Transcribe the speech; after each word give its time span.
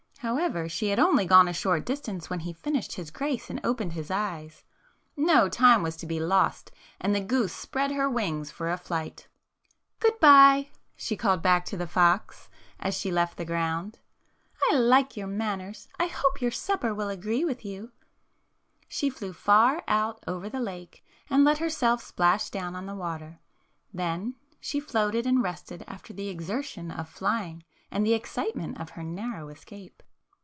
However, 0.21 0.69
she 0.69 0.89
had 0.89 0.99
only 0.99 1.25
gone 1.25 1.47
a 1.47 1.51
short 1.53 1.83
distance 1.83 2.29
when 2.29 2.41
he 2.41 2.53
finished 2.53 2.93
his 2.93 3.09
grace 3.09 3.49
and 3.49 3.59
opened 3.63 3.93
his 3.93 4.11
eyes. 4.11 4.63
No 5.17 5.49
time 5.49 5.81
was 5.81 5.97
to 5.97 6.05
be 6.05 6.19
lost, 6.19 6.69
and 6.99 7.15
the 7.15 7.19
goose 7.19 7.53
spread 7.55 7.89
her 7.93 8.07
wings 8.07 8.51
for 8.51 8.69
a 8.69 8.77
flight. 8.77 9.27
"Good 9.99 10.19
bye!" 10.19 10.69
she 10.95 11.17
called 11.17 11.41
back 11.41 11.65
to 11.65 11.75
the 11.77 11.87
fox 11.87 12.49
32 12.49 12.51
Fairy 12.51 12.53
Tale 12.53 12.61
Foxes 12.93 12.95
as 12.97 13.01
she 13.01 13.11
left 13.11 13.37
the 13.39 13.45
ground." 13.45 13.99
I 14.71 14.75
like 14.75 15.17
your 15.17 15.25
manners. 15.25 15.87
I 15.99 16.05
hope 16.05 16.39
your 16.39 16.51
supper 16.51 16.93
will 16.93 17.09
agree 17.09 17.43
with 17.43 17.65
you." 17.65 17.91
She 18.87 19.09
flew 19.09 19.33
far 19.33 19.83
out 19.87 20.23
over 20.27 20.49
the 20.49 20.59
lake 20.59 21.03
and 21.31 21.43
let 21.43 21.57
her 21.57 21.69
self 21.71 22.03
splash 22.03 22.51
down 22.51 22.75
on 22.75 22.85
the 22.85 22.93
water. 22.93 23.39
Then 23.91 24.35
she 24.59 24.79
floated 24.79 25.25
and 25.25 25.41
rested 25.41 25.83
after 25.87 26.13
the 26.13 26.29
exertion 26.29 26.91
of 26.91 27.09
flying 27.09 27.63
and 27.89 28.05
the 28.05 28.13
excitement 28.13 28.79
of 28.79 28.91
her 28.91 29.01
narrow 29.03 29.49
escape. 29.49 30.03